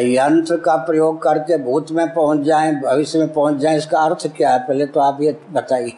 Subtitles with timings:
[0.00, 4.52] यंत्र का प्रयोग करके भूत में पहुँच जाए, भविष्य में पहुँच जाए, इसका अर्थ क्या
[4.52, 4.58] है?
[4.58, 5.92] पहले तो आप ये बताइए।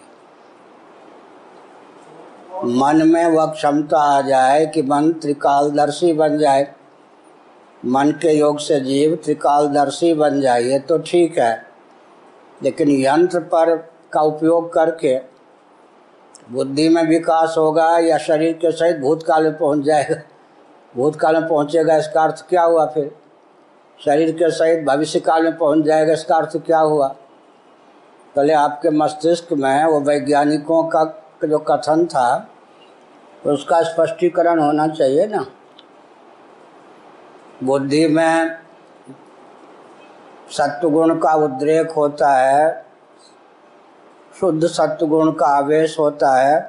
[2.66, 6.66] मन में वह क्षमता आ जाए कि मन त्रिकालदर्शी बन जाए।
[7.82, 11.54] मन के योग से जीव त्रिकालदर्शी बन जाए तो ठीक है।
[12.62, 13.76] लेकिन यंत्र पर
[14.12, 15.16] का उपयोग करके
[16.50, 20.20] बुद्धि में विकास होगा या शरीर के सहित भूतकाल में पहुँच जाएगा?
[20.94, 23.10] भूतकाल में पहुंचेगा, इसका अर्थ क्या हुआ फिर?
[24.02, 27.08] शरीर के सहित भविष्य काल में पहुँच जाएगा। इसका अर्थ क्या हुआ?
[28.36, 31.04] पहले आपके मस्तिष्क में वो वैज्ञानिकों का
[31.44, 32.48] जो कथन था,
[33.46, 35.44] उसका स्पष्टीकरण होना चाहिए ना।
[37.64, 38.58] बुद्धि में
[40.50, 42.84] सत्वगुण का उद्रेक होता है,
[44.40, 46.60] शुद्ध सत्वगुण का आवेश होता है,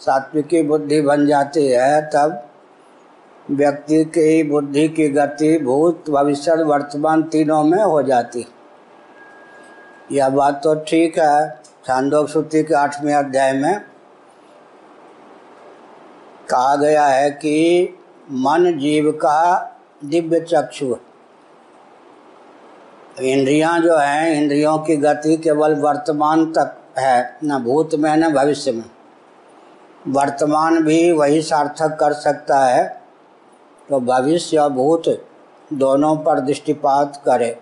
[0.00, 2.47] सात्विकी बुद्धि बन जाती है, तब
[3.50, 8.46] व्यक्ति की बुद्धि की गति भूत भविष्य वर्तमान तीनों में हो जाती।
[10.12, 13.80] यह बात तो ठीक है, छांदोक श्रुति के आठवें अध्याय में
[16.50, 17.98] कहा गया है कि
[18.30, 20.96] मन जीव का दिव्य चक्षु
[23.20, 28.72] इंद्रियाँ जो हैं, इंद्रियों की गति केवल वर्तमान तक है, न भूत में, न भविष्य
[28.72, 28.84] में।
[30.08, 32.97] वर्तमान भी वही सार्थक कर सकता है
[33.90, 35.02] तो भविष्य और भूत
[35.72, 37.58] दोनों पर दृष्टिपात करे।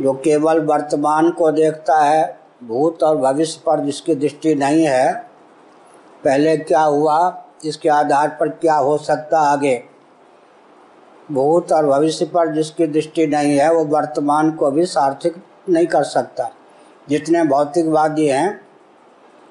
[0.00, 5.14] जो केवल वर्तमान को देखता है, भूत और भविष्य पर जिसकी दृष्टि नहीं है,
[6.24, 9.84] पहले क्या हुआ, इसके आधार पर क्या हो सकता आगे?
[11.32, 15.34] भूत और भविष्य पर जिसकी दृष्टि नहीं है, वो वर्तमान को भी सार्थक
[15.68, 16.50] नहीं कर सकता।
[17.08, 18.67] जितने भौतिकवादी हैं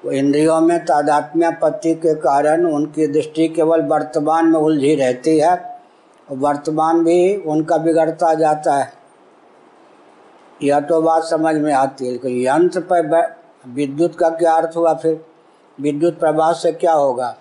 [0.02, 5.56] इंद्रियों में तादात्म्यपत्ति के कारण उनकी दृष्टि केवल वर्तमान में उलझी रहती है।
[6.28, 8.92] वर्तमान भी उनका बिगड़ता जाता है।
[10.62, 14.94] यह तो बात समझ में आती है, लेकिन यंत्र पर विद्युत का क्या अर्थ हुआ
[14.94, 15.20] फिर?
[15.78, 17.36] विद्युत प्रभाव से क्या होगा?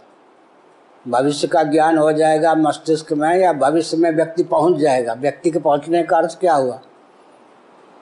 [1.05, 5.13] भविष्य का ज्ञान हो जाएगा मस्तिष्क में या भविष्य में व्यक्ति पहुँच जाएगा?
[5.13, 6.79] व्यक्ति के पहुँचने का अर्थ क्या हुआ?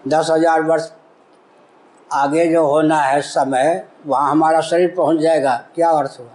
[0.07, 0.91] दस हज़ार वर्ष
[2.15, 6.29] आगे जो होना है समय, वहाँ हमारा शरीर पहुँच जाएगा। क्या अर्थ हुआ?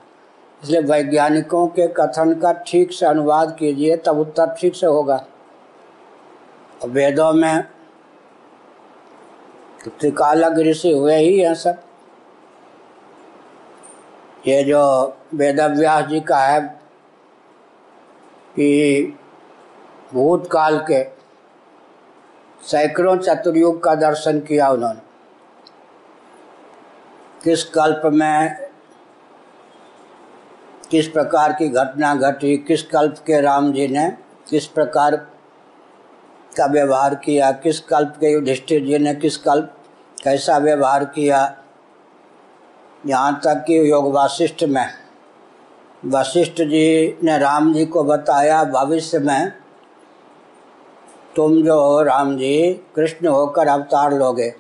[0.63, 5.25] इसलिए वैज्ञानिकों के कथन का ठीक से अनुवाद कीजिए, तब उत्तर ठीक से होगा।
[6.87, 7.63] वेदों में
[9.85, 11.83] तो त्रिकालक ऋषि हुए ही हैं सब।
[14.47, 14.83] ये जो
[15.35, 16.61] वेदव्यास जी का है
[18.51, 19.17] कि
[20.15, 21.03] भूतकाल के
[22.61, 25.10] सैकड़ों चतुर्युग का दर्शन किया उन्होंने।
[27.45, 28.57] किस कल्प में,
[30.91, 34.09] किस प्रकार की घटना घटी, किस कल्प के राम जी ने
[34.51, 35.17] किस प्रकार
[36.57, 39.77] का व्यवहार किया, किस कल्प के युधिष्ठिर जी ने किस कल्प
[40.23, 41.41] कैसा व्यवहार किया।
[43.05, 44.87] यहाँ तक कि योग वासिष्ठ में
[46.07, 49.53] वशिष्ठ जी ने राम जी को बताया, भविष्य में
[51.37, 54.53] तुम जो हो राम जी, कृष्ण होकर अवतार लोगे।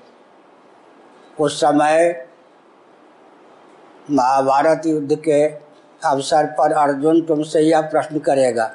[1.40, 2.26] उस समय
[4.10, 5.46] महाभारत युद्ध के
[6.04, 8.70] अवसर पर अर्जुन तुमसे यह प्रश्न करेगा,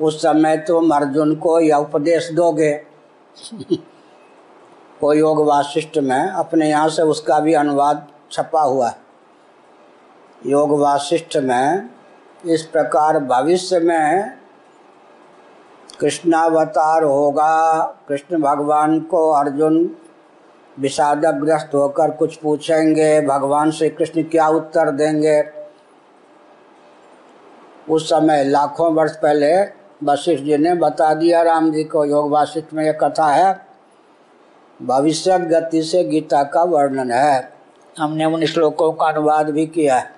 [0.00, 2.72] उस समय तुम अर्जुन को यह उपदेश दोगे?
[5.00, 8.96] को योग वासिष्ठ में अपने यहाँ से उसका भी अनुवाद छपा हुआ है।
[10.46, 11.90] योग वासिष्ठ में
[12.46, 14.38] इस प्रकार भविष्य में
[16.00, 19.96] कृष्णावतार होगा। कृष्ण भगवान को अर्जुन
[20.80, 25.42] विषादग्रस्त होकर कुछ पूछेंगे, भगवान श्री कृष्ण क्या उत्तर देंगे?
[27.88, 29.62] उस समय लाखों वर्ष पहले
[30.04, 33.66] वशिष्ठ जी ने बता दिया राम जी को योग वासिष्ठ में यह कथा है
[34.82, 37.52] भविष्य गति से गीता का वर्णन है।
[37.98, 40.10] हमने उन श्लोकों का अनुवाद भी किया है।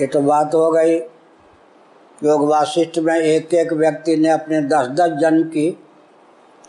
[0.00, 0.96] ये तो बात हो गई।
[2.24, 5.84] योग वासिष्ठ में एक एक व्यक्ति ने अपने दस दस जन्म की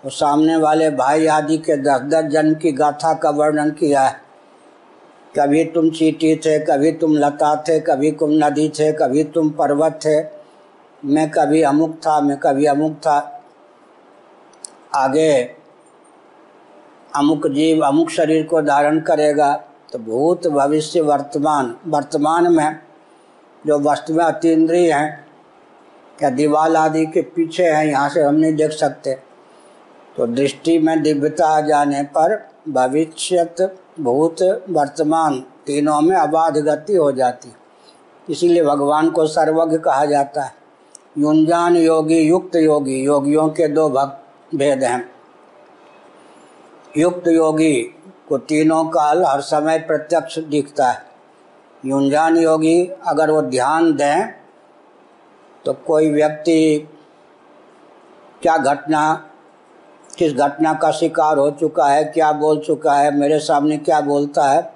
[0.04, 4.20] और सामने वाले भाई आदि के दस दस जन्म की गाथा का वर्णन किया है।
[5.36, 10.00] कभी तुम चीटी थे, कभी तुम लता थे, कभी तुम नदी थे, कभी तुम पर्वत
[10.06, 10.20] थे।
[11.04, 13.18] मैं कभी अमुक था, मैं कभी अमुक था।
[14.96, 15.42] आगे,
[17.14, 19.54] अमुक जीव अमुक शरीर को धारण करेगा
[19.94, 22.80] तो भूत भविष्य वर्तमान वर्तमान में
[23.66, 25.26] जो वस्तु में अतीन्द्रिय हैं,
[26.24, 29.18] या दीवाल आदि के पीछे हैं, यहाँ से हम नहीं देख सकते।
[30.18, 32.36] तो दृष्टि में दिव्यता आ जाने पर
[32.70, 33.62] भविष्यत
[34.00, 37.54] भूत वर्तमान तीनों में अबाध गति हो जाती।
[38.30, 40.54] इसीलिए भगवान को सर्वज्ञ कहा जाता है।
[41.18, 45.10] युंजान योगी युक्त योगी, योगियों के दो भक्त भेद हैं।
[46.98, 47.82] युक्त योगी
[48.30, 51.04] को तीनों काल हर समय प्रत्यक्ष दिखता है।
[51.86, 54.32] युंजान योगी अगर वो ध्यान दें
[55.66, 56.88] तो कोई व्यक्ति
[58.42, 59.02] क्या घटना
[60.22, 64.44] किस घटना का शिकार हो चुका है, क्या बोल चुका है, मेरे सामने क्या बोलता
[64.44, 64.74] है?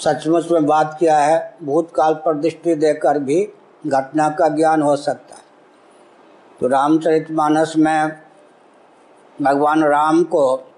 [0.00, 1.56] सचमुच में बात किया है?
[1.62, 3.48] भूतकाल पर दृष्टि देकर भी
[3.86, 5.42] घटना का ज्ञान हो सकता है।
[6.60, 8.12] तो रामचरितमानस में
[9.42, 10.72] भगवान राम को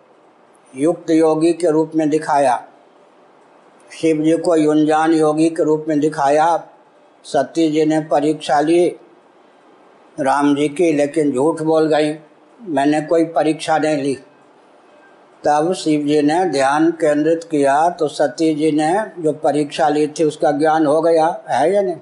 [0.77, 2.65] युक्त योगी के रूप में दिखाया।
[4.01, 6.69] शिव जी को युंजान योगी के रूप में दिखाया।
[7.25, 8.97] सती जी ने परीक्षा ली।
[10.21, 12.19] राम जी की, लेकिन झूठ बोल गई।
[12.63, 14.15] मैंने कोई परीक्षा नहीं ली।
[15.45, 20.25] तब शिव जी ने ध्यान केंद्रित किया तो सती जी ने जो परीक्षा ली थी,
[20.25, 21.97] उसका ज्ञान हो गया। है या नहीं?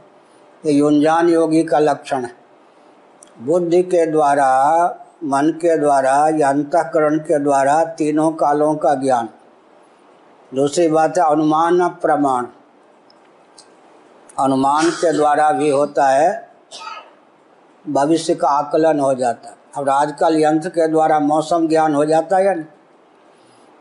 [0.67, 2.35] ये युंजान योगी का लक्षण है।
[3.41, 4.77] बुद्धि के द्वारा,
[5.25, 9.29] मन के द्वारा, या अंतकरण के द्वारा तीनों कालों का ज्ञान।
[10.55, 12.47] दूसरी बात है, अनुमान प्रमाण।
[14.39, 16.51] अनुमान के द्वारा भी होता है,
[17.89, 22.37] भविष्य का आकलन हो जाता है। अब आजकल यंत्र के द्वारा मौसम ज्ञान हो जाता
[22.37, 22.65] है या नहीं?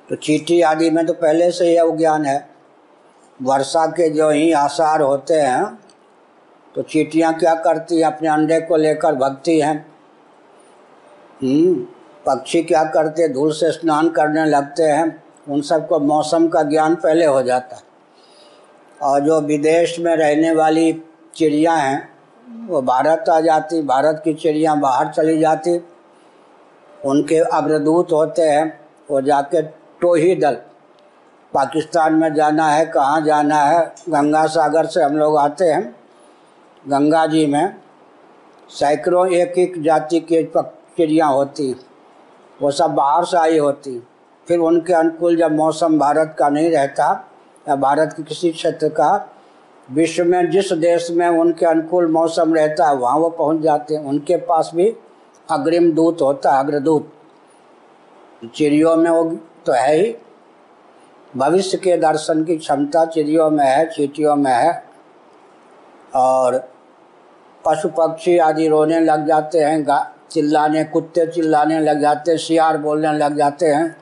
[0.09, 2.49] तो चीटी आदि में तो पहले से ही यह ज्ञान है।
[3.41, 5.79] वर्षा के जो ही आसार होते हैं
[6.75, 8.07] तो चीटियाँ क्या करती हैं?
[8.07, 9.93] अपने अंडे को लेकर भगती हैं।
[11.43, 11.73] हम्म,
[12.25, 17.25] पक्षी क्या करते धूल से स्नान करने लगते हैं। उन सबको मौसम का ज्ञान पहले
[17.25, 17.81] हो जाता है।
[19.01, 21.03] और जो विदेश में रहने वाली
[21.35, 22.18] चिड़िया हैं
[22.49, 25.77] वो भारत आ जाती, भारत की चिड़िया बाहर चली जाती।
[27.05, 28.79] उनके अग्रदूत होते हैं,
[29.09, 29.61] वो जाके
[30.01, 30.55] टोही दल।
[31.53, 35.95] पाकिस्तान में जाना है, कहाँ जाना है, गंगा सागर से हम लोग आते हैं,
[36.85, 37.75] गंगा जी में।
[38.69, 41.73] सैकड़ों एक एक जाति की चिड़िया होती,
[42.59, 43.99] वो सब बाहर से आई होती।
[44.47, 47.25] फिर उनके अनुकूल जब मौसम भारत का नहीं रहता,
[47.69, 49.09] या भारत के किसी क्षेत्र का
[49.91, 54.05] विश्व में, जिस देश में उनके अनुकूल मौसम रहता है, वहाँ वो पहुँच जाते हैं।
[54.05, 54.95] उनके पास भी
[55.51, 57.13] अग्रिम दूत होता है, अग्रदूत।
[58.55, 60.15] चिड़ियों में वो तो है ही।
[61.37, 64.83] भविष्य के दर्शन की क्षमता चिड़ियों में है, चीटियों में है।
[66.15, 66.69] और
[67.65, 72.77] पशु पक्षी आदि रोने लग जाते हैं, गा, चिल्लाने, कुत्ते चिल्लाने लग जाते हैं, सियार
[72.77, 73.97] बोलने लग जाते हैं,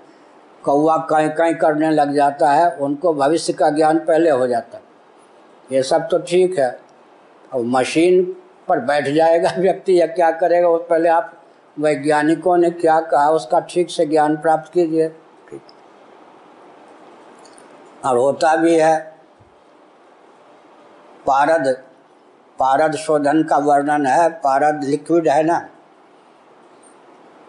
[0.64, 4.87] कौवा कहीं कहीं करने लग जाता है। उनको भविष्य का ज्ञान पहले हो जाता है।
[5.72, 6.80] ये सब तो ठीक है।
[7.54, 8.36] और मशीन
[8.68, 11.34] पर बैठ जाएगा व्यक्ति या क्या करेगा, वो पहले आप
[11.80, 15.16] वैज्ञानिकों ने क्या कहा, उसका ठीक से ज्ञान प्राप्त कीजिए।
[18.06, 19.18] और होता भी है,
[21.26, 21.84] पारद
[22.60, 25.70] पारद शोधन का वर्णन है, पारद लिक्विड है ना?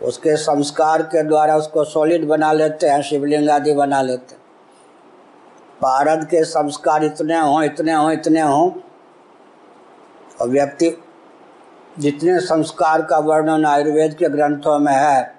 [0.03, 4.38] उसके संस्कार के द्वारा उसको सॉलिड बना लेते हैं, शिवलिंग आदि बना लेते हैं।
[5.81, 8.71] पारद के संस्कार इतने हों इतने हों इतने हों।
[10.41, 11.05] और व्यक्ति
[11.99, 15.35] जितने संस्कार का वर्णन आयुर्वेद के ग्रंथों में है,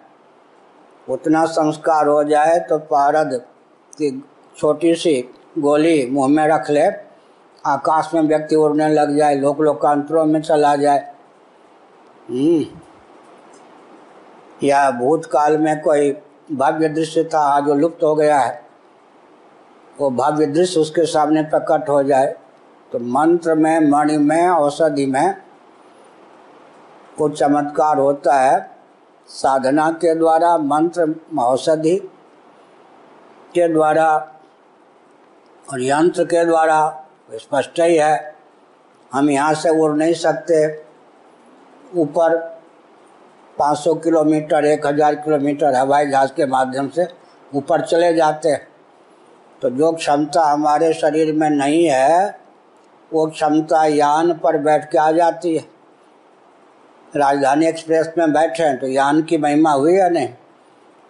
[1.09, 3.41] उतना संस्कार हो जाए तो पारद
[3.93, 4.23] की
[4.57, 6.85] छोटी सी गोली मुँह में रख ले,
[7.65, 11.13] आकाश में व्यक्ति उड़ने लग जाए लोक लोकांतरों में चला जाए।
[12.29, 12.65] हम्म।
[14.63, 16.17] या भूतकाल में कोई
[16.51, 18.68] भव्य दृश्य था, जो लुप्त हो गया है।
[19.99, 22.35] वो भव्य दृश्य उसके सामने प्रकट हो जाए
[22.91, 25.35] तो मंत्र में, मणि में, औषधि में
[27.17, 28.69] कुछ चमत्कार होता है।
[29.27, 31.95] साधना के द्वारा, मंत्र, औषधि
[33.53, 34.07] के द्वारा
[35.73, 38.35] और यंत्र के द्वारा स्पष्ट ही है।
[39.13, 40.85] हम यहाँ से उड़ नहीं सकते।
[41.97, 42.37] ऊपर
[43.57, 47.07] 500 किलोमीटर 1000 किलोमीटर हवाई जहाज़ के माध्यम से
[47.55, 48.67] ऊपर चले जाते हैं।
[49.61, 52.39] तो जो क्षमता हमारे शरीर में नहीं है,
[53.11, 55.63] वो क्षमता यान पर बैठ के आ जाती है।
[57.13, 60.29] राजधानी एक्सप्रेस में बैठे हैं तो यान की महिमा हुई या नहीं?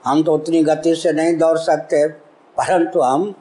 [0.04, 3.34] हम तो उतनी गति से नहीं दौड़ सकते, परंतु हम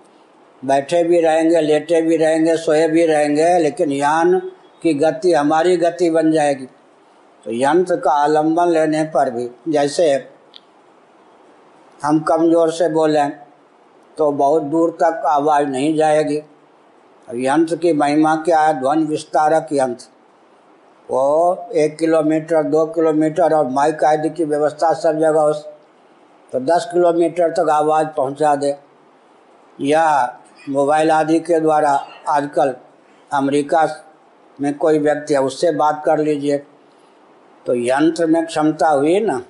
[0.63, 4.39] बैठे भी रहेंगे, लेटे भी रहेंगे, सोए भी रहेंगे, लेकिन यान
[4.83, 6.67] की गति, हमारी गति बन जाएगी।
[7.47, 10.13] तो यंत्र का आलंबन लेने पर भी, जैसे
[12.01, 13.31] हम कमज़ोर से बोलें
[14.19, 16.43] तो बहुत दूर तक आवाज़ नहीं जाएगी।
[17.29, 18.79] यंत्र की महिमा क्या है?
[18.81, 20.07] ध्वनि विस्तारक यंत्र।
[21.09, 25.53] वो एक किलोमीटर, दो किलोमीटर और माइक आदि की व्यवस्था सब जगह हो
[26.53, 28.75] तो दस किलोमीटर तक आवाज़ पहुँचा दे।
[29.79, 31.91] या मोबाइल आदि के द्वारा
[32.29, 32.75] आजकल
[33.31, 33.87] अमेरिका
[34.59, 36.59] में कोई व्यक्ति है, उससे बात कर लीजिए।
[37.67, 39.41] तो यंत्र में क्षमता हुई ना?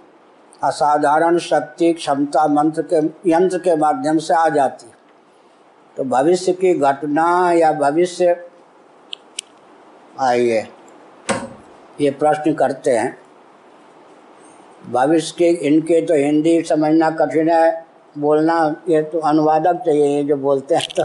[0.63, 2.97] असाधारण शक्ति, क्षमता, मंत्र के,
[3.31, 4.97] यंत्र के माध्यम से आ जाती है।
[5.97, 8.37] तो भविष्य की घटना या भविष्य
[10.21, 10.67] आइए,
[12.01, 13.17] ये प्रश्न करते हैं।
[14.93, 17.87] भविष्य के, इनके तो हिंदी समझना कठिन है,
[18.19, 21.05] बोलना ये तो अनुवादक चाहिए, ये जो बोलते हैं तो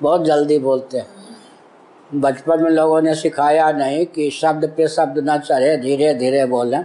[0.00, 5.36] बहुत जल्दी बोलते हैं। बचपन में लोगों ने सिखाया नहीं कि शब्द पे शब्द ना
[5.38, 6.84] चढ़े धीरे धीरे बोलें।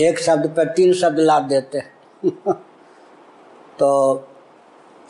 [0.00, 1.80] एक शब्द पर तीन शब्द लाद देते।
[3.78, 4.28] तो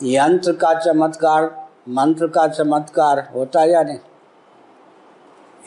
[0.03, 3.99] यंत्र का चमत्कार, मंत्र का चमत्कार होता या नहीं?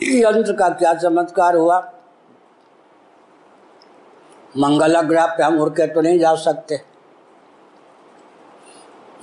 [0.03, 1.93] यंत्र का क्या चमत्कार हुआ?
[4.57, 6.81] मंगल ग्रह पे हम उड़ के तो नहीं जा सकते।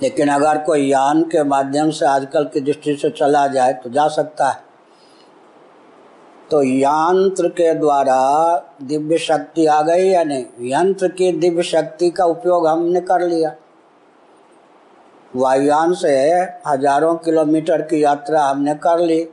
[0.01, 4.07] लेकिन अगर कोई यान के माध्यम से आजकल की दृष्टि से चला जाए तो जा
[4.07, 4.70] सकता है।
[6.51, 8.15] तो यंत्र के द्वारा
[8.83, 13.53] दिव्य शक्ति आ गई या नहीं यंत्र की दिव्य शक्ति का उपयोग हमने कर लिया।
[15.33, 16.09] वायुयान से
[16.67, 19.23] हज़ारों किलोमीटर की यात्रा हमने कर ली।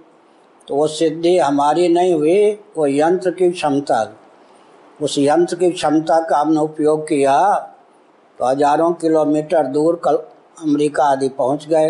[0.69, 4.03] तो वो सिद्धि हमारी नहीं हुई, वो यंत्र की क्षमता
[5.01, 7.39] उस यंत्र की क्षमता का हमने उपयोग किया।
[8.39, 10.17] तो हज़ारों किलोमीटर दूर कल
[10.63, 11.89] अमेरिका आदि पहुँच गए।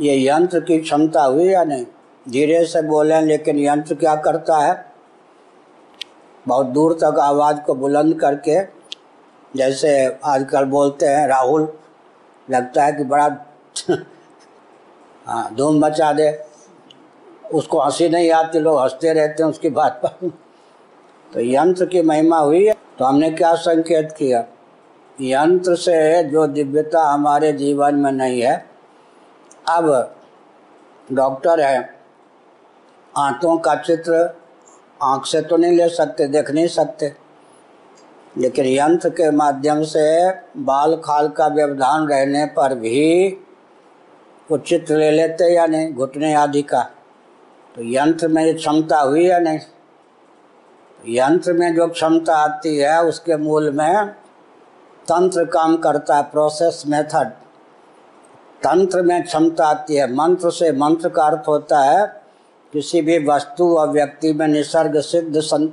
[0.00, 1.84] ये यंत्र की क्षमता हुई या नहीं
[2.30, 4.92] धीरे से बोलें, लेकिन यंत्र क्या करता है?
[6.48, 8.60] बहुत दूर तक आवाज़ को बुलंद करके,
[9.56, 11.78] जैसे आजकल बोलते हैं, राहुल,
[12.50, 13.28] लगता है कि बड़ा
[15.26, 16.44] हाँ धूम मचा दे।
[17.54, 20.28] उसको हँसी नहीं आती, लोग हँसते रहते हैं उसकी बात पर।
[21.34, 24.44] तो यंत्र की महिमा हुई है तो हमने क्या संकेत किया?
[25.20, 28.66] यंत्र से जो दिव्यता हमारे जीवन में नहीं है,
[29.68, 30.14] अब
[31.12, 31.95] डॉक्टर है
[33.16, 34.40] आंतों का चित्र
[35.02, 37.12] आँख से तो नहीं ले सकते, देख नहीं सकते।
[38.38, 43.28] लेकिन यंत्र के माध्यम से बाल खाल का व्यवधान रहने पर भी
[44.50, 46.82] वो चित्र ले लेते या नहीं, घुटने आदि का।
[47.74, 49.58] तो यंत्र में क्षमता हुई या नहीं?
[51.08, 54.06] यंत्र में जो क्षमता आती है, उसके मूल में
[55.08, 57.30] तंत्र काम करता है प्रोसेस मेथड
[58.62, 62.25] तंत्र में क्षमता आती है, मंत्र से मंत्र का अर्थ होता है
[62.72, 65.72] किसी भी वस्तु और व्यक्ति में निसर्ग सिद्ध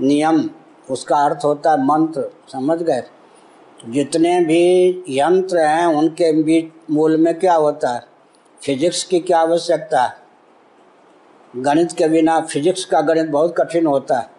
[0.00, 0.50] नियम,
[0.90, 3.02] उसका अर्थ होता है मंत्र, समझ गए?
[3.88, 8.02] जितने भी यंत्र हैं, उनके बीच मूल में क्या होता है?
[8.64, 10.12] फिजिक्स की क्या आवश्यकता है?
[11.56, 14.30] गणित के बिना फिजिक्स का गणित बहुत कठिन होता है।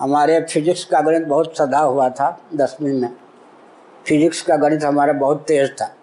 [0.00, 3.16] हमारे फिजिक्स का गणित बहुत सदा हुआ था, दसवीं में।
[4.06, 5.94] फिजिक्स का गणित हमारा बहुत तेज था।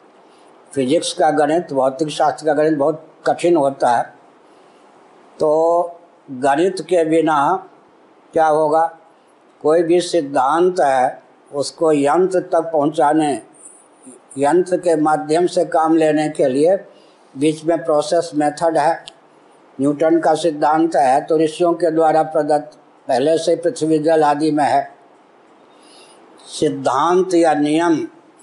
[0.74, 4.21] फिजिक्स का गणित, भौतिक शास्त्र का गणित बहुत कठिन होता है।
[5.42, 6.00] तो
[6.32, 7.68] गणित के बिना
[8.34, 8.86] क्या होगा?
[9.64, 11.22] कोई भी सिद्धांत है,
[11.52, 13.32] उसको यंत्र तक पहुँचाने,
[14.38, 16.76] यंत्र के माध्यम से काम लेने के लिए
[17.34, 18.94] बीच में प्रोसेस मेथड है।
[19.78, 24.64] न्यूटन का सिद्धांत है तो ऋषियों के द्वारा प्रदत्त, पहले से पृथ्वी जल आदि में
[24.64, 24.84] है।
[26.50, 27.98] सिद्धांत या नियम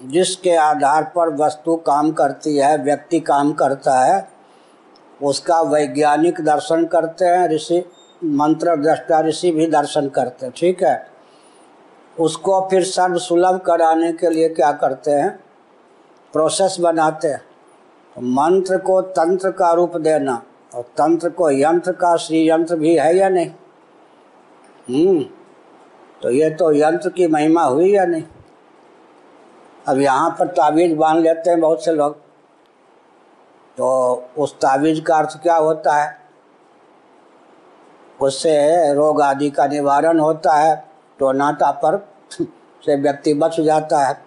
[0.05, 4.38] जिसके आधार पर वस्तु काम करती है, व्यक्ति काम करता है
[5.23, 7.85] उसका वैज्ञानिक दर्शन करते हैं, ऋषि,
[8.25, 11.07] मंत्र दृष्टा ऋषि भी दर्शन करते हैं, ठीक है?
[12.21, 15.41] उसको फिर सर्व सुलभ कराने के लिए क्या करते हैं?
[16.33, 17.39] प्रोसेस बनाते हैं।
[18.15, 20.43] तो मंत्र को तंत्र का रूप देना,
[20.75, 23.51] और तंत्र को यंत्र का श्री यंत्र भी है या नहीं?
[24.89, 25.25] हम्म
[26.23, 28.23] तो ये तो यंत्र की महिमा हुई या नहीं?
[29.89, 32.28] अब यहाँ पर ताबीज बाँध लेते हैं बहुत से लोग।
[33.79, 33.89] तो
[34.39, 36.19] उस ताबीज का अर्थ क्या होता है?
[38.21, 40.85] उससे रोग आदि का निवारण होता है
[41.19, 42.09] तो नाता पर
[42.85, 44.21] से व्यक्ति बच जाता है।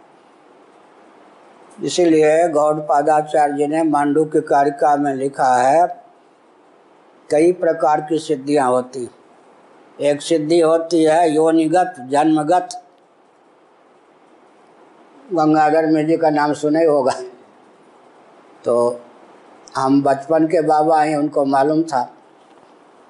[1.83, 5.87] इसीलिए गौड़पादाचार्य जी ने मांडू की कारिका में लिखा है,
[7.29, 9.09] कई प्रकार की सिद्धियाँ होती।
[10.01, 12.83] एक सिद्धि होती है योनिगत, जन्मगत।
[15.33, 17.13] गंगाधर में जी का नाम सुने होगा।
[18.65, 19.01] तो
[19.77, 22.13] हम बचपन के बाबा हैं उनको मालूम था।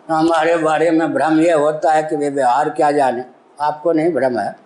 [0.10, 3.25] हमारे बारे में भ्रम यह होता है कि वे व्यवहार क्या जाने।
[3.62, 4.60] आपको नहीं भ्रम है?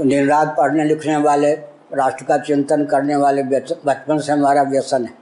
[0.00, 1.52] दिन रात पढ़ने लिखने वाले
[1.92, 5.14] राष्ट्र का चिंतन करने वाले बचपन से हमारा व्यसन है।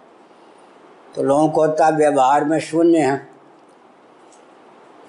[1.14, 3.14] तो लोगों को होता व्यवहार में शून्य है।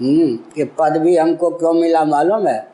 [0.01, 2.71] हम्म, ये पद भी हमको क्यों मिला मालूम है?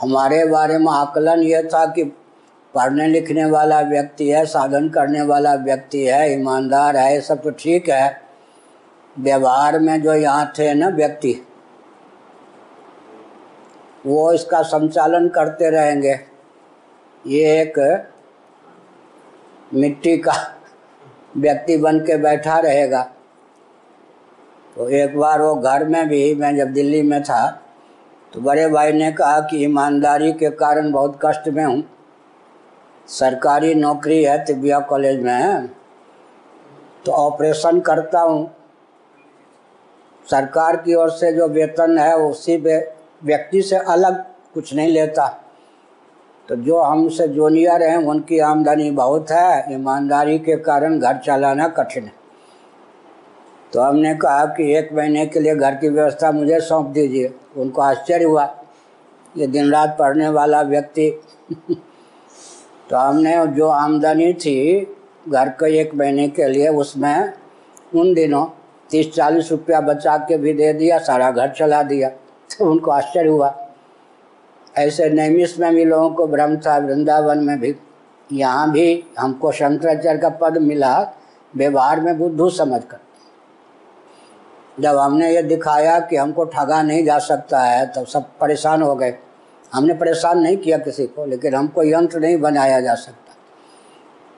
[0.00, 2.16] हमारे बारे में आकलन यह था कि
[2.74, 7.50] पढ़ने लिखने वाला व्यक्ति है, साधन करने वाला व्यक्ति है, ईमानदार है, ये सब तो
[7.52, 8.20] ठीक है।
[9.16, 11.32] व्यवहार में जो यहाँ थे ना व्यक्ति,
[14.06, 16.18] वो इसका संचालन करते रहेंगे।
[17.24, 17.78] ये एक
[19.70, 20.32] मिट्टी का
[21.36, 23.02] व्यक्ति बन के बैठा रहेगा।
[24.76, 27.46] तो एक बार वो घर में भी, मैं जब दिल्ली में था
[28.32, 31.82] तो बड़े भाई ने कहा कि ईमानदारी के कारण बहुत कष्ट में हूँ।
[33.08, 35.68] सरकारी नौकरी है तिबिया कॉलेज में
[37.06, 38.50] तो ऑपरेशन करता हूँ।
[40.30, 45.26] सरकार की ओर से जो वेतन है, उसी व्यक्ति से अलग कुछ नहीं लेता।
[46.48, 52.04] तो जो हमसे जूनियर हैं, उनकी आमदनी बहुत है। ईमानदारी के कारण घर चलाना कठिन
[52.04, 52.12] है।
[53.72, 57.82] तो हमने कहा कि एक महीने के लिए घर की व्यवस्था मुझे सौंप दीजिए। उनको
[57.82, 58.54] आश्चर्य हुआ,
[59.36, 61.20] ये दिन रात पढ़ने वाला व्यक्ति
[62.90, 64.86] तो हमने जो आमदनी थी
[65.28, 67.32] घर के एक महीने के लिए, उसमें
[67.94, 68.46] उन दिनों
[68.90, 72.08] तीस चालीस रुपया बचा के भी दे दिया, सारा घर चला दिया।
[72.58, 73.68] तो उनको आश्चर्य हुआ।
[74.76, 77.76] ऐसे नैमिष में भी लोगों को भ्रम था, वृंदावन में भी।
[78.32, 81.12] यहाँ भी हमको शंकराचार्य का पद मिला,
[81.56, 82.96] व्यवहार में बुद्धू समझ कर।
[84.80, 88.94] जब हमने ये दिखाया कि हमको ठगा नहीं जा सकता है, तब सब परेशान हो
[88.94, 89.14] गए।
[89.72, 93.34] हमने परेशान नहीं किया किसी को, लेकिन हमको यंत्र नहीं बनाया जा सकता।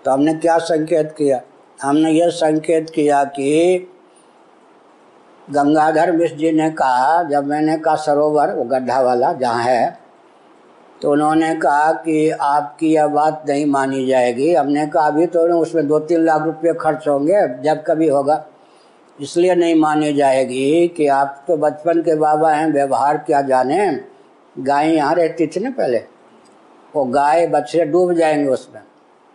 [0.05, 1.41] तो हमने क्या संकेत किया?
[1.81, 3.89] हमने ये संकेत किया कि
[5.49, 10.01] गंगाधर मिश्र जी ने कहा, जब मैंने कहा, सरोवर, वो गड्ढा वाला जहाँ है
[11.03, 15.87] तो उन्होंने कहा कि आपकी यह बात नहीं मानी जाएगी। हमने कहा, अभी तो उसमें
[15.89, 18.45] दो तीन लाख रुपये खर्च होंगे जब कभी होगा।
[19.19, 23.89] इसलिए नहीं मानी जाएगी कि आप तो बचपन के बाबा हैं, व्यवहार क्या जाने?
[24.59, 25.99] गाय यहाँ रहती थी ना पहले।
[26.95, 28.83] वो गाय बछड़े डूब जाएँगे उसमें।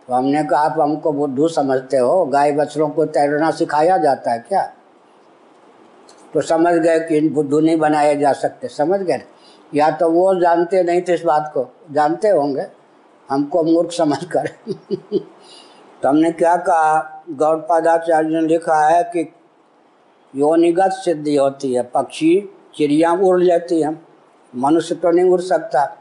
[0.07, 4.39] तो हमने कहा, आप हमको बुद्धू समझते हो, गाय बछड़ों को तैरना सिखाया जाता है
[4.39, 4.73] क्या?
[6.33, 9.21] तो समझ गए कि बुद्धू नहीं बनाए जा सकते। समझ गए?
[9.75, 12.65] या तो वो जानते नहीं थे इस बात को। जानते होंगे।
[13.29, 14.47] हमको मूर्ख समझ कर
[16.01, 17.23] तो हमने क्या कहा?
[17.29, 19.33] गौड़पादाचार्य ने लिखा है कि
[20.35, 24.06] योनिगत सिद्धि होती है, पक्षी चिड़िया उड़ लेती हैं।
[24.55, 25.97] मनुष्य तो नहीं उड़ सकता।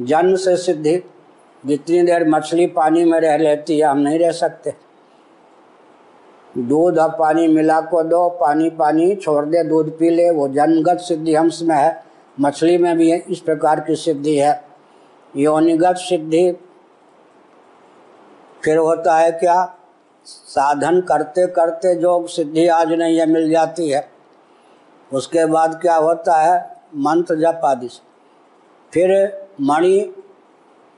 [0.00, 1.10] जन्म से सिद्धि,
[1.66, 4.74] जितनी देर मछली पानी में रह लेती है, हम नहीं रह सकते।
[6.58, 10.98] दूध और पानी मिला को दो, पानी पानी छोड़ दे, दूध पी ले, वो जन्मगत
[10.98, 12.04] सिद्धि हंस में है।
[12.40, 14.64] मछली में भी इस प्रकार की सिद्धि है।
[15.36, 16.52] योनिगत सिद्धि।
[18.64, 19.78] फिर होता है क्या?
[20.24, 24.10] साधन करते करते जो सिद्धि आज नहीं है, मिल जाती है।
[25.12, 26.77] उसके बाद क्या होता है?
[26.94, 28.02] मंत्र जप आदि से
[28.92, 30.14] फिर मणि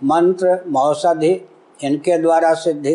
[0.04, 1.48] मंत्र मौषधि
[1.84, 2.94] इनके द्वारा सिद्धि।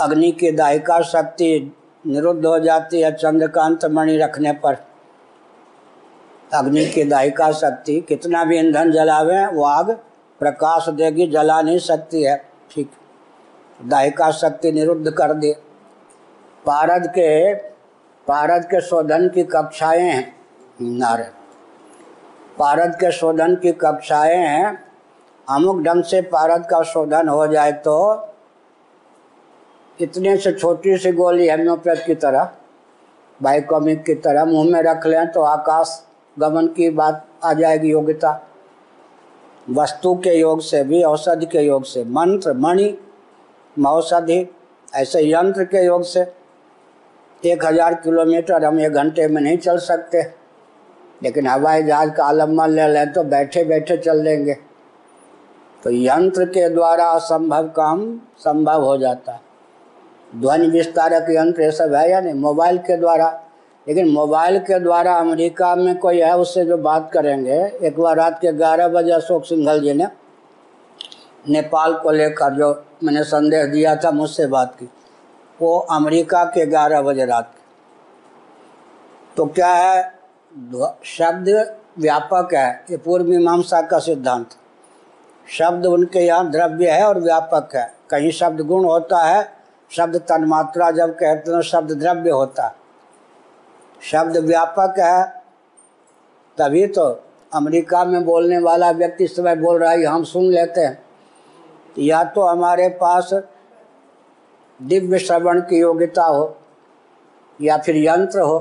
[0.00, 4.74] अग्नि की दायिका शक्ति निरुद्ध हो जाती है चंद्रकांत मणि रखने पर।
[6.54, 9.90] अग्नि की दायिका शक्ति, कितना भी ईंधन जलावे, वो आग
[10.38, 12.90] प्रकाश देगी, जला नहीं सकती है। ठीक।
[13.84, 15.52] दायिका शक्ति निरुद्ध कर दे।
[16.66, 17.54] पारद के
[18.26, 20.36] पारद के शोधन की कक्षाएँ हैं।
[20.82, 21.32] नारद।
[22.60, 24.78] पारद के शोधन की कक्षाएँ हैं,
[25.48, 27.96] अमुक ढंग से पारद का शोधन हो जाए तो
[29.98, 32.50] इतने से छोटी सी गोली हेम्योपैथ की तरह,
[33.40, 36.02] बाइकोमिक की तरह मुँह में रख लें तो आकाश
[36.36, 38.40] गमन की बात आ जाएगी योग्यता।
[39.70, 42.96] वस्तु के योग से भी, औषधि के योग से, मंत्र, मणि,
[43.76, 44.46] औषधि,
[44.92, 46.20] ऐसे यंत्र के योग से
[47.42, 50.22] एक हज़ार किलोमीटर हम एक घंटे में नहीं चल सकते।
[51.22, 54.54] लेकिन हवाई जहाज़ का आलंबन ले लें तो बैठे बैठे चल लेंगे।
[55.84, 59.40] तो यंत्र के द्वारा असंभव काम संभव हो जाता है।
[60.36, 62.34] ध्वनि विस्तारक यंत्र ये सब है या नहीं?
[62.34, 63.28] मोबाइल के द्वारा।
[63.86, 68.38] लेकिन मोबाइल के द्वारा अमेरिका में कोई है उससे जो बात करेंगे, एक बार रात
[68.40, 70.06] के ग्यारह बजे अशोक सिंघल जी ने
[71.48, 72.72] नेपाल को लेकर जो
[73.04, 74.88] मैंने संदेश दिया था मुझसे बात की,
[75.60, 77.52] वो अमेरिका के ग्यारह बजे रात
[79.36, 80.19] तो क्या है?
[81.06, 81.48] शब्द
[81.98, 84.50] व्यापक है। ये पूर्व मीमांसा का सिद्धांत।
[85.46, 89.52] शब्द उनके यहाँ द्रव्य है और व्यापक है। कहीं शब्द गुण होता है,
[89.90, 92.74] शब्द तन्मात्रा जब कहते हैं शब्द द्रव्य होता है।
[94.02, 95.22] शब्द व्यापक है,
[96.58, 97.04] तभी तो
[97.52, 101.02] अमेरिका में बोलने वाला व्यक्ति इस समय बोल रहा है हम सुन लेते हैं।
[101.98, 103.30] या तो हमारे पास
[104.80, 106.56] दिव्य श्रवण की योग्यता हो,
[107.60, 108.58] या फिर यंत्र हो।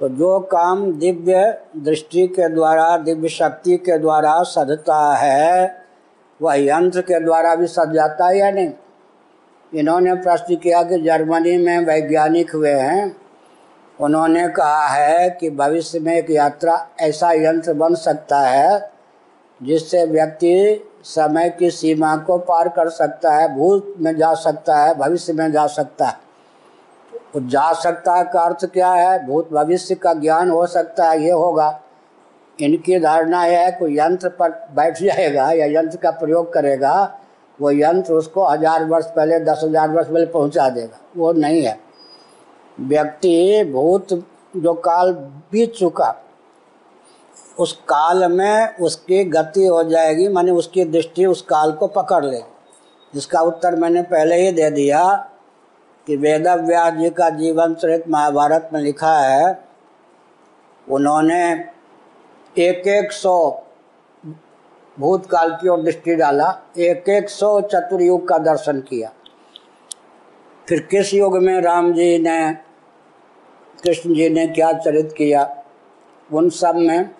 [0.00, 5.84] तो जो काम दिव्य दृष्टि के द्वारा, दिव्य शक्ति के द्वारा सधता है,
[6.42, 8.72] वह यंत्र के द्वारा भी सज जाता है या नहीं?
[9.74, 13.16] इन्होंने प्रश्न किया कि जर्मनी में वैज्ञानिक हुए हैं।
[14.00, 18.92] उन्होंने कहा है कि भविष्य में एक यात्रा, ऐसा यंत्र बन सकता है,
[19.62, 24.94] जिससे व्यक्ति समय की सीमा को पार कर सकता है, भूत में जा सकता है,
[24.94, 26.29] भविष्य में जा सकता है।
[27.34, 29.26] तो जा सकता है का अर्थ क्या है?
[29.26, 31.80] भूत भविष्य का ज्ञान हो सकता है, ये होगा।
[32.58, 36.94] इनकी धारणा यह है, कोई यंत्र पर बैठ जाएगा या यंत्र का प्रयोग करेगा,
[37.58, 41.78] वो यंत्र उसको हज़ार वर्ष पहले, दस हज़ार वर्ष पहले पहुँचा देगा। वो नहीं है।
[42.78, 44.12] व्यक्ति भूत
[44.56, 45.12] जो काल
[45.52, 46.14] बीत चुका,
[47.58, 53.18] उस काल में उसकी गति हो जाएगी, माने उसकी दृष्टि उस काल को पकड़ लेगी।
[53.18, 55.02] इसका उत्तर मैंने पहले ही दे दिया
[56.10, 59.58] कि वेद व्यास जी का जीवन चरित महाभारत में लिखा है,
[60.88, 61.42] उन्होंने
[62.56, 63.34] एक एक सौ
[64.96, 69.12] भूतकाल की ओर दृष्टि डाला एक एक सौ चतुर्युग का दर्शन किया।
[70.68, 72.52] फिर किस युग में राम जी ने,
[73.84, 75.48] कृष्ण जी ने क्या चरित किया?
[76.30, 77.10] उन सब में,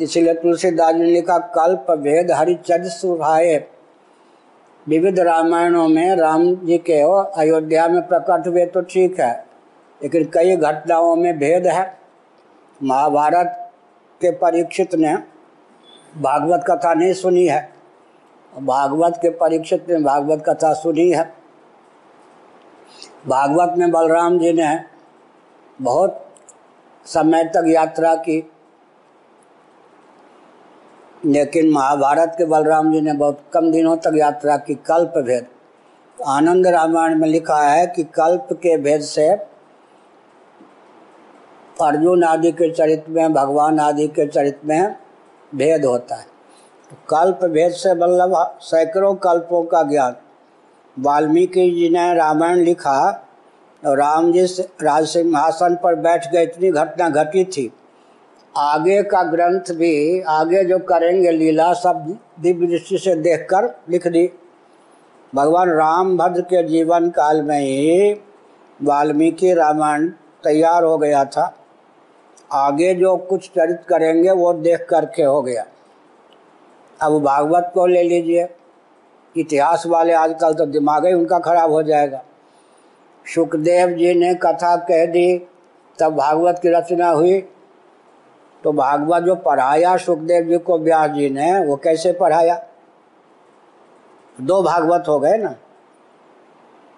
[0.00, 3.56] इसलिए तुलसीदास जी ने लिखा, कल्प भेद हरिचर्य सुभाए
[4.86, 9.32] विविध रामायणों में राम जी के हो अयोध्या में प्रकट हुए तो ठीक है,
[10.00, 11.86] लेकिन कई घटनाओं में भेद है।
[12.80, 13.72] महाभारत
[14.20, 15.14] के परीक्षित ने
[16.16, 17.68] भागवत कथा नहीं सुनी है।
[18.52, 21.24] भागवत के परीक्षित ने भागवत कथा सुनी है।
[23.28, 24.78] भागवत में बलराम जी ने
[25.78, 26.20] बहुत
[27.06, 28.40] समय तक यात्रा की।
[31.26, 35.46] लेकिन महाभारत के बलराम जी ने बहुत कम दिनों तक यात्रा की, कल्प भेद।
[36.18, 39.28] आनंद रामायण में लिखा है कि कल्प के भेद से
[41.82, 44.96] अर्जुन आदि के चरित्र में, भगवान आदि के चरित्र में
[45.54, 46.26] भेद होता है।
[46.90, 50.16] तो कल्प भेद से मतलब सैकड़ों कल्पों का ज्ञान।
[50.96, 52.98] वाल्मीकि जी ने रामायण लिखा
[53.82, 54.44] और राम जी
[54.82, 57.72] राज सिंहासन पर बैठ गए, इतनी घटना घटी थी।
[58.56, 64.30] आगे का ग्रंथ भी, आगे जो करेंगे लीला, सब दिव्य दृष्टि से देखकर लिख दी।
[65.34, 68.12] भगवान राम भद्र के जीवन काल में ही
[68.82, 70.08] वाल्मीकि रामायण
[70.44, 71.56] तैयार हो गया था।
[72.52, 75.66] आगे जो कुछ चरित करेंगे, वो देख करके हो गया।
[77.00, 78.48] अब भागवत को ले लीजिए।
[79.36, 82.22] इतिहास वाले आजकल तो दिमाग ही उनका खराब हो जाएगा।
[83.34, 85.48] सुखदेव जी ने कथा कह दी,
[85.98, 87.48] तब भागवत की रचना हुई।
[88.64, 92.60] तो भागवत जो पढ़ाया, सुखदेव जी को व्यास जी ने, वो कैसे पढ़ाया?
[94.36, 95.54] दो भागवत हो गए ना।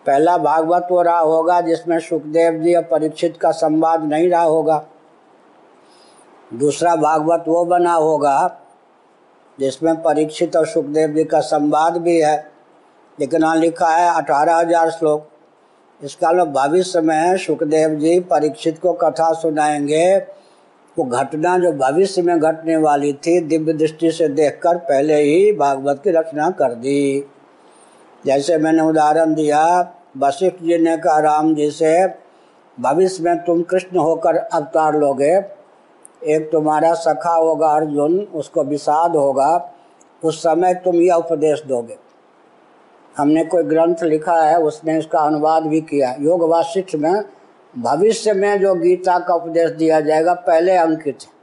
[0.06, 4.84] पहला भागवत वो रहा होगा जिसमें सुखदेव जी और परीक्षित का संवाद नहीं रहा होगा।
[6.54, 8.60] दूसरा भागवत वो बना होगा
[9.58, 12.36] जिसमें परीक्षित और सुखदेव जी का संवाद भी है,
[13.18, 15.28] लेकिन यहाँ लिखा है अठारह हज़ार श्लोक।
[16.00, 20.18] इसका लोग भविष्य में सुखदेव जी परीक्षित को कथा सुनाएँगे
[20.98, 26.00] वो घटना जो भविष्य में घटने वाली थी, दिव्य दृष्टि से देखकर पहले ही भागवत
[26.04, 27.26] की रचना कर दी।
[28.26, 32.06] जैसे मैंने उदाहरण दिया, वशिष्ठ जी ने कहा, राम जी से,
[32.80, 35.36] भविष्य में तुम कृष्ण होकर अवतार लोगे।
[36.24, 39.72] एक तुम्हारा सखा होगा अर्जुन, उसको विषाद होगा।
[40.24, 41.96] उस समय तुम यह उपदेश दोगे।
[43.16, 47.22] हमने कोई ग्रंथ लिखा है, उसने इसका अनुवाद भी किया। योग वाशिष्ठ में
[47.76, 51.34] भविष्य में जो गीता का उपदेश दिया जाएगा, पहले अंकित है।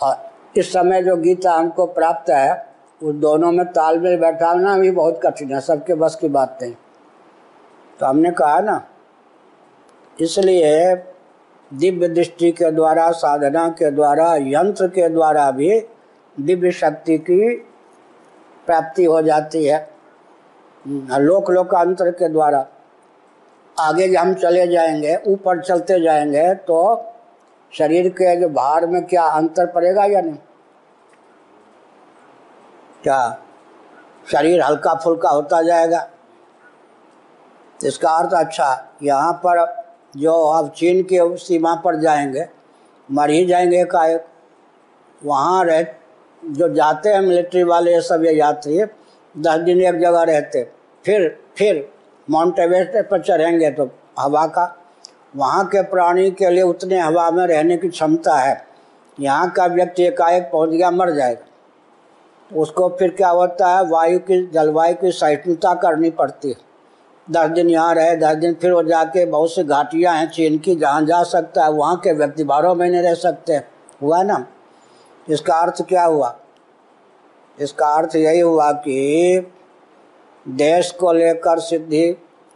[0.00, 5.20] और इस समय जो गीता हमको प्राप्त है उस दोनों में तालमेल बैठाना भी बहुत
[5.22, 6.74] कठिन है, सबके बस की बात नहीं।
[8.00, 8.86] तो हमने कहा ना,
[10.20, 10.94] इसलिए
[11.70, 15.80] दिव्य दृष्टि के द्वारा, साधना के द्वारा, यंत्र के द्वारा भी
[16.40, 17.54] दिव्य शक्ति की
[18.66, 19.88] प्राप्ति हो जाती है।
[20.86, 22.66] लोक लोकांतर के द्वारा।
[23.78, 27.12] आगे हम चले जाएँगे, ऊपर चलते जाएँगे तो
[27.72, 30.38] शरीर के जो भार में क्या अंतर पड़ेगा या नहीं?
[33.02, 33.42] क्या
[34.32, 36.08] शरीर हल्का फुल्का होता जाएगा?
[37.84, 38.68] इसका अर्थ अच्छा
[39.02, 39.64] यहाँ पर
[40.16, 42.46] जो अब चीन के सीमा पर जाएँगे,
[43.08, 44.24] मर ही जाएँगे एकाएक
[45.22, 45.82] वहाँ रह,
[46.42, 48.82] जो जाते हैं मिलिट्री वाले सब ये यात्री,
[49.34, 50.62] दस दिन एक जगह रहते
[51.04, 51.88] फिर फिर
[52.28, 54.76] माउंट एवरेस्ट पर चढ़ेंगे तो हवा का,
[55.36, 58.64] वहाँ के प्राणी के लिए उतने हवा में रहने की क्षमता है।
[59.20, 63.84] यहाँ का व्यक्ति एकाएक पहुँच गया, मर जाएगा। उसको फिर क्या होता है?
[63.84, 66.56] वायु की, जलवायु की सहिष्णुता करनी पड़ती है।
[67.30, 70.76] दस दिन यहाँ रहे, दस दिन फिर वो जाके बहुत सी घाटियाँ हैं, चीन की,
[70.76, 73.68] जहाँ जा सकता है, वहाँ के व्यक्ति बारह महीने रह सकते हैं।
[74.02, 74.46] हुआ ना?
[75.28, 76.36] इसका अर्थ क्या हुआ?
[77.60, 79.52] इसका अर्थ यही हुआ कि
[80.48, 82.06] देश को लेकर सिद्धि,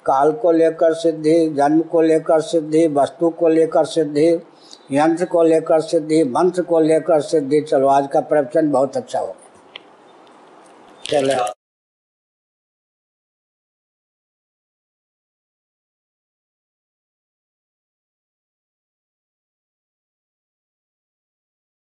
[0.06, 4.28] काल को लेकर सिद्धि, जन्म को लेकर सिद्धि, वस्तु को लेकर सिद्धि,
[4.92, 9.34] यंत्र को लेकर सिद्धि, मंत्र को लेकर सिद्धि। चलो, आज का प्रवचन बहुत अच्छा हो
[11.04, 11.59] चलो।